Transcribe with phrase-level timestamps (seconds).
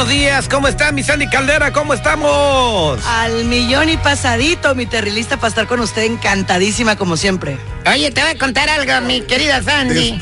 [0.00, 1.74] Buenos días, ¿cómo está mi Sandy Caldera?
[1.74, 3.04] ¿Cómo estamos?
[3.04, 7.58] Al millón y pasadito, mi terrilista, para estar con usted encantadísima como siempre.
[7.86, 10.18] Oye, te voy a contar algo, mi querida Sandy.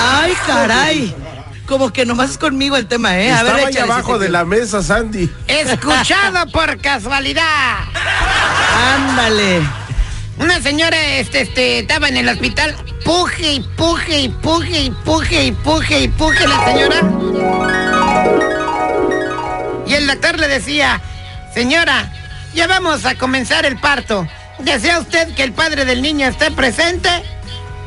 [0.00, 1.14] Ay, caray.
[1.64, 3.30] Como que nomás es conmigo el tema, ¿eh?
[3.30, 5.30] A ver, Estaba ahí abajo de la mesa, Sandy.
[5.46, 7.76] Escuchado por casualidad.
[8.96, 9.60] Ándale.
[10.38, 12.74] Una señora este, este, estaba en el hospital.
[13.04, 18.51] Puje y puje y puje y puje y puje y puje la señora.
[20.52, 21.00] Decía,
[21.54, 22.10] señora,
[22.54, 24.26] ya vamos a comenzar el parto.
[24.58, 27.08] ¿Desea usted que el padre del niño esté presente?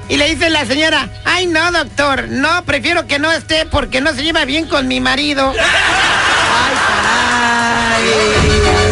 [0.09, 4.13] Y le dice la señora, ay no, doctor, no, prefiero que no esté porque no
[4.13, 5.53] se lleva bien con mi marido.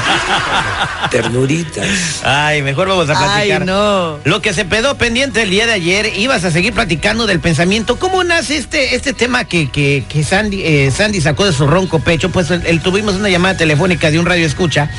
[1.10, 2.22] Ternuritas.
[2.24, 3.62] Ay, mejor vamos a platicar.
[3.62, 4.18] Ay, no.
[4.24, 7.98] Lo que se quedó pendiente el día de ayer, ibas a seguir platicando del pensamiento.
[7.98, 11.98] ¿Cómo nace este, este tema que, que, que Sandy, eh, Sandy sacó de su ronco
[11.98, 12.30] pecho?
[12.30, 14.90] Pues él, él tuvimos una llamada telefónica de un radio escucha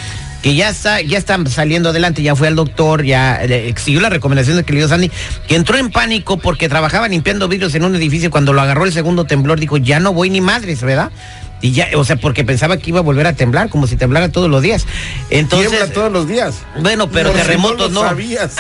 [0.41, 4.09] que ya está, ya está saliendo adelante, ya fue al doctor, ya eh, siguió la
[4.09, 5.11] recomendación de que le dio Sandy,
[5.47, 8.29] que entró en pánico porque trabajaba limpiando vidrios en un edificio.
[8.29, 11.11] Cuando lo agarró el segundo temblor, dijo, ya no voy ni madres, ¿verdad?
[11.59, 14.29] Y ya, o sea, porque pensaba que iba a volver a temblar, como si temblara
[14.29, 14.85] todos los días.
[15.31, 16.55] Entonces, Tiembla todos los días.
[16.79, 17.99] bueno, pero Por si terremotos no.
[17.99, 18.03] no.
[18.03, 18.55] lo sabías.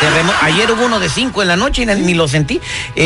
[0.00, 2.56] Terremo- Ayer hubo uno de cinco en la noche y ni lo sentí.
[2.94, 3.02] Eh,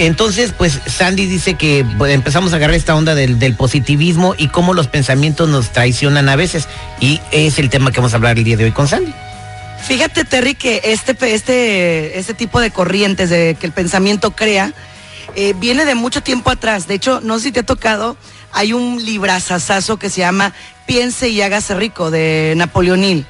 [0.00, 4.34] eh, entonces, pues Sandy dice que pues, empezamos a agarrar esta onda del, del positivismo
[4.38, 6.66] y cómo los pensamientos nos traicionan a veces.
[6.98, 9.12] Y es el tema que vamos a hablar el día de hoy con Sandy.
[9.86, 14.72] Fíjate, Terry, que este, este, este tipo de corrientes de que el pensamiento crea
[15.34, 16.86] eh, viene de mucho tiempo atrás.
[16.86, 18.16] De hecho, no sé si te ha tocado,
[18.52, 20.52] hay un librazazazo que se llama
[20.86, 23.26] Piense y hágase rico de Napoleón.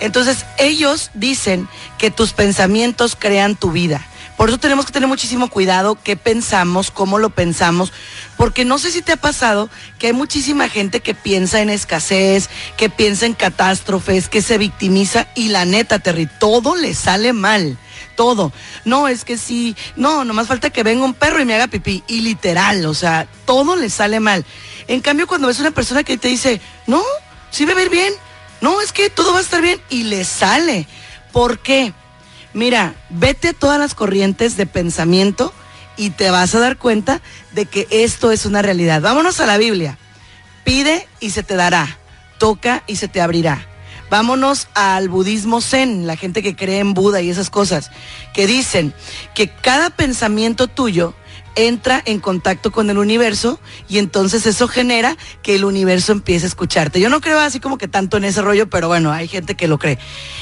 [0.00, 4.04] Entonces, ellos dicen que tus pensamientos crean tu vida.
[4.36, 7.92] Por eso tenemos que tener muchísimo cuidado qué pensamos, cómo lo pensamos,
[8.36, 12.48] porque no sé si te ha pasado que hay muchísima gente que piensa en escasez,
[12.76, 17.78] que piensa en catástrofes, que se victimiza y la neta, Terry, todo le sale mal.
[18.16, 18.52] Todo.
[18.84, 22.04] No, es que sí, no, nomás falta que venga un perro y me haga pipí.
[22.06, 24.44] Y literal, o sea, todo le sale mal.
[24.86, 27.02] En cambio, cuando ves una persona que te dice, no,
[27.50, 28.12] sí va a ir bien,
[28.60, 30.86] no, es que todo va a estar bien y le sale.
[31.32, 31.94] ¿Por qué?
[32.54, 35.52] Mira, vete a todas las corrientes de pensamiento
[35.96, 37.20] y te vas a dar cuenta
[37.52, 39.00] de que esto es una realidad.
[39.00, 39.98] Vámonos a la Biblia.
[40.64, 41.98] Pide y se te dará.
[42.38, 43.66] Toca y se te abrirá.
[44.10, 47.90] Vámonos al budismo zen, la gente que cree en Buda y esas cosas,
[48.34, 48.92] que dicen
[49.34, 51.14] que cada pensamiento tuyo
[51.54, 56.48] entra en contacto con el universo y entonces eso genera que el universo empiece a
[56.48, 57.00] escucharte.
[57.00, 59.68] Yo no creo así como que tanto en ese rollo, pero bueno, hay gente que
[59.68, 59.98] lo cree.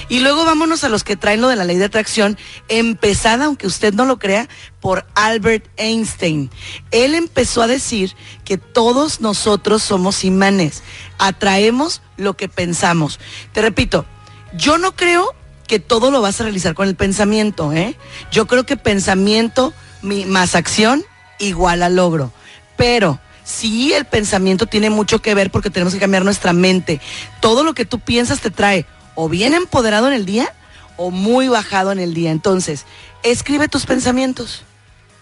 [0.08, 2.38] Y luego vámonos a los que traen lo de la ley de atracción,
[2.68, 4.48] empezada, aunque usted no lo crea,
[4.80, 6.50] por Albert Einstein.
[6.90, 10.82] Él empezó a decir que todos nosotros somos imanes,
[11.18, 13.20] atraemos lo que pensamos.
[13.52, 14.06] Te repito,
[14.54, 15.34] yo no creo
[15.66, 17.96] que todo lo vas a realizar con el pensamiento, ¿eh?
[18.32, 19.72] Yo creo que pensamiento
[20.02, 21.04] mi- más acción
[21.38, 22.32] igual a logro.
[22.76, 27.00] Pero sí el pensamiento tiene mucho que ver porque tenemos que cambiar nuestra mente.
[27.40, 30.52] Todo lo que tú piensas te trae o bien empoderado en el día
[30.96, 32.30] o muy bajado en el día.
[32.30, 32.84] Entonces,
[33.22, 34.62] escribe tus pensamientos.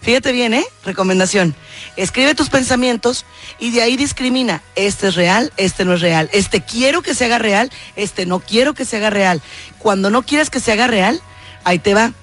[0.01, 0.63] Fíjate bien, ¿eh?
[0.85, 1.53] Recomendación.
[1.97, 3.25] Escribe tus pensamientos
[3.59, 4.61] y de ahí discrimina.
[4.75, 6.29] Este es real, este no es real.
[6.31, 9.41] Este quiero que se haga real, este no quiero que se haga real.
[9.77, 11.19] Cuando no quieras que se haga real,
[11.65, 12.13] ahí te va.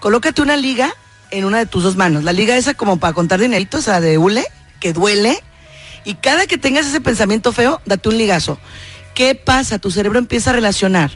[0.00, 0.94] Colócate una liga
[1.30, 2.24] en una de tus dos manos.
[2.24, 4.44] La liga esa como para contar dineritos, o sea, de hule,
[4.80, 5.38] que duele.
[6.04, 8.58] Y cada que tengas ese pensamiento feo, date un ligazo.
[9.14, 9.78] ¿Qué pasa?
[9.78, 11.10] Tu cerebro empieza a relacionar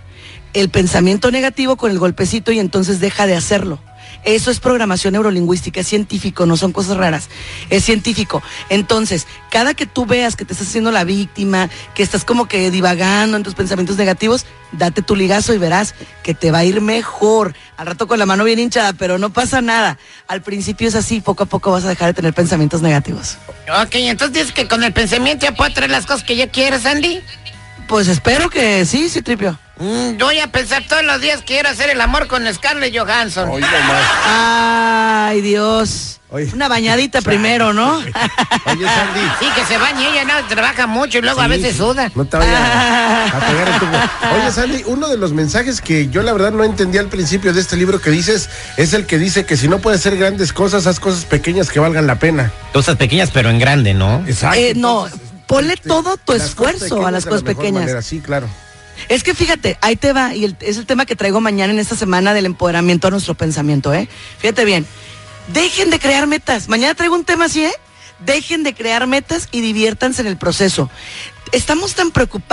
[0.55, 3.81] el pensamiento negativo con el golpecito y entonces deja de hacerlo.
[4.25, 7.29] Eso es programación neurolingüística, es científico, no son cosas raras,
[7.71, 8.43] es científico.
[8.69, 12.71] Entonces, cada que tú veas que te estás haciendo la víctima, que estás como que
[12.71, 16.81] divagando en tus pensamientos negativos, date tu ligazo y verás que te va a ir
[16.81, 17.55] mejor.
[17.77, 19.99] Al rato con la mano bien hinchada, pero no pasa nada.
[20.29, 23.39] Al principio es así, poco a poco vas a dejar de tener pensamientos negativos.
[23.83, 26.79] Ok, entonces dices que con el pensamiento ya puedo traer las cosas que yo quiero,
[26.79, 27.21] Sandy.
[27.89, 29.59] Pues espero que sí, sí, Tripio.
[29.83, 33.49] Mm, voy a pensar todos los días que quiero hacer el amor con Scarlett Johansson.
[33.49, 34.03] Nomás.
[34.25, 36.21] Ay, Dios.
[36.31, 36.49] Oye.
[36.55, 37.97] Una bañadita primero, ¿no?
[37.97, 39.21] Oye, Sandy.
[39.41, 42.13] Sí, que se bañe ella, no, trabaja mucho y luego a veces suda.
[42.15, 44.37] No te vayas a, a pegar el tubo.
[44.37, 47.61] Oye, Sandy, uno de los mensajes que yo la verdad no entendí al principio de
[47.61, 50.87] este libro que dices es el que dice que si no puedes hacer grandes cosas,
[50.87, 52.53] haz cosas pequeñas que valgan la pena.
[52.73, 54.25] Cosas pequeñas pero en grande, ¿no?
[54.29, 54.59] Exacto.
[54.59, 55.09] Eh, no,
[55.49, 57.83] ponle todo tu esfuerzo a las cosas pequeñas.
[57.83, 58.47] manera, Sí, claro.
[59.09, 61.97] Es que fíjate, ahí te va, y es el tema que traigo mañana en esta
[61.97, 64.09] semana del empoderamiento a nuestro pensamiento, ¿eh?
[64.39, 64.87] Fíjate bien,
[65.49, 66.69] dejen de crear metas.
[66.69, 67.73] Mañana traigo un tema así, ¿eh?
[68.21, 70.91] Dejen de crear metas y diviértanse en el proceso.
[71.51, 72.51] Estamos tan preocupados.